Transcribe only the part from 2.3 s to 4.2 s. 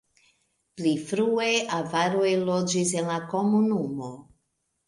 loĝis en la komunumo.